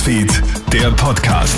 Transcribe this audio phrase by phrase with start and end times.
[0.00, 1.54] Newsfeed, der Podcast.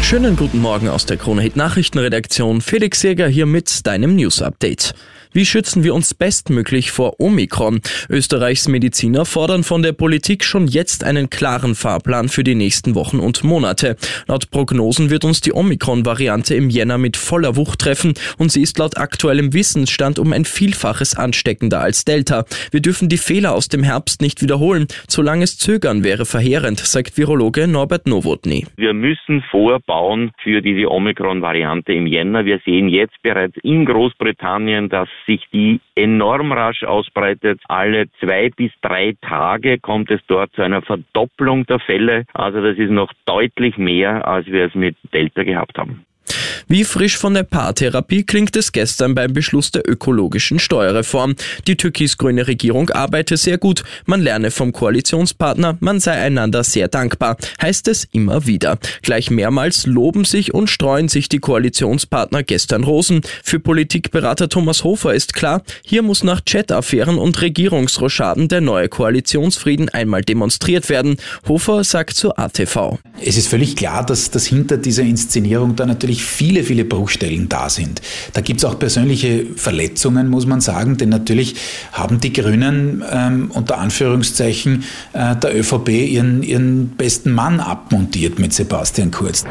[0.00, 2.62] Schönen guten Morgen aus der Krone Hit Nachrichtenredaktion.
[2.62, 4.94] Felix Jäger hier mit deinem News Update.
[5.36, 7.82] Wie schützen wir uns bestmöglich vor Omikron?
[8.08, 13.18] Österreichs Mediziner fordern von der Politik schon jetzt einen klaren Fahrplan für die nächsten Wochen
[13.18, 13.96] und Monate.
[14.28, 18.78] Laut Prognosen wird uns die Omikron-Variante im Jänner mit voller Wucht treffen und sie ist
[18.78, 22.46] laut aktuellem Wissensstand um ein Vielfaches ansteckender als Delta.
[22.70, 24.86] Wir dürfen die Fehler aus dem Herbst nicht wiederholen.
[25.06, 28.64] Zu langes Zögern wäre verheerend, sagt Virologe Norbert Nowotny.
[28.76, 32.46] Wir müssen vorbauen für diese Omikron-Variante im Jänner.
[32.46, 37.60] Wir sehen jetzt bereits in Großbritannien, dass sich die enorm rasch ausbreitet.
[37.68, 42.24] Alle zwei bis drei Tage kommt es dort zu einer Verdopplung der Fälle.
[42.32, 46.06] Also das ist noch deutlich mehr, als wir es mit Delta gehabt haben.
[46.68, 51.36] Wie frisch von der Paartherapie klingt es gestern beim Beschluss der ökologischen Steuerreform.
[51.68, 57.36] Die türkis-grüne Regierung arbeite sehr gut, man lerne vom Koalitionspartner, man sei einander sehr dankbar,
[57.62, 58.78] heißt es immer wieder.
[59.02, 63.20] Gleich mehrmals loben sich und streuen sich die Koalitionspartner gestern Rosen.
[63.44, 69.88] Für Politikberater Thomas Hofer ist klar, hier muss nach Chat-Affären und Regierungsroschaden der neue Koalitionsfrieden
[69.90, 71.18] einmal demonstriert werden.
[71.46, 72.98] Hofer sagt zu ATV.
[73.24, 76.24] Es ist völlig klar, dass, dass hinter dieser Inszenierung da natürlich
[76.56, 78.00] viele, viele Bruchstellen da sind.
[78.32, 81.56] Da gibt es auch persönliche Verletzungen, muss man sagen, denn natürlich
[81.92, 88.52] haben die Grünen ähm, unter Anführungszeichen äh, der ÖVP ihren, ihren besten Mann abmontiert mit
[88.52, 89.44] Sebastian Kurz.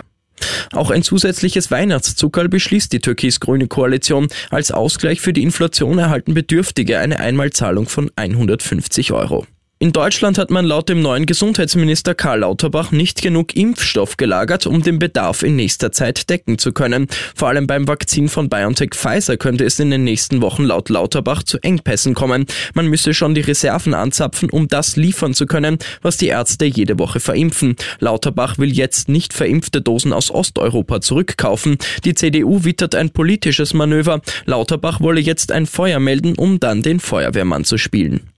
[0.74, 4.28] Auch ein zusätzliches Weihnachtszuckerl beschließt die türkis-grüne Koalition.
[4.50, 9.46] Als Ausgleich für die Inflation erhalten Bedürftige eine Einmalzahlung von 150 Euro.
[9.78, 14.82] In Deutschland hat man laut dem neuen Gesundheitsminister Karl Lauterbach nicht genug Impfstoff gelagert, um
[14.82, 17.08] den Bedarf in nächster Zeit decken zu können.
[17.36, 21.44] Vor allem beim Vakzin von BioNTech Pfizer könnte es in den nächsten Wochen laut Lauterbach
[21.44, 22.46] zu Engpässen kommen.
[22.74, 26.98] Man müsse schon die Reserven anzapfen, um das liefern zu können, was die Ärzte jede
[26.98, 27.76] Woche verimpfen.
[28.00, 31.80] Lauterbach will jetzt nicht verimpfte Dosen aus Osteuropa zurückkaufen.
[32.06, 34.22] Die CDU wittert ein politisches Manöver.
[34.46, 38.30] Lauterbach wolle jetzt ein Feuer melden, um dann den Feuerwehrmann zu spielen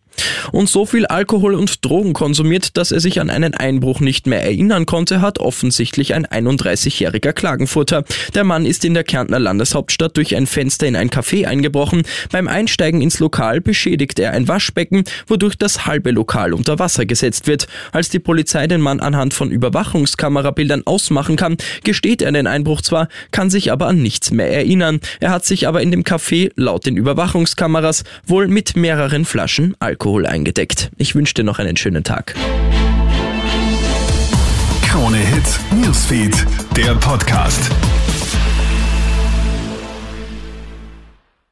[0.51, 4.44] und so viel Alkohol und Drogen konsumiert, dass er sich an einen Einbruch nicht mehr
[4.44, 8.03] erinnern konnte, hat offensichtlich ein 31-jähriger Klagenfurter.
[8.33, 12.03] Der Mann ist in der Kärntner Landeshauptstadt durch ein Fenster in ein Café eingebrochen.
[12.31, 17.47] Beim Einsteigen ins Lokal beschädigt er ein Waschbecken, wodurch das halbe Lokal unter Wasser gesetzt
[17.47, 17.67] wird.
[17.91, 23.07] Als die Polizei den Mann anhand von Überwachungskamerabildern ausmachen kann, gesteht er den Einbruch zwar,
[23.31, 25.00] kann sich aber an nichts mehr erinnern.
[25.19, 30.06] Er hat sich aber in dem Café laut den Überwachungskameras wohl mit mehreren Flaschen Alkohol
[30.07, 30.90] Alkohol eingedeckt.
[30.95, 32.34] Ich wünsche dir noch einen schönen Tag.
[34.81, 36.45] Krone Hits, Newsfeed,
[36.78, 37.69] der Podcast.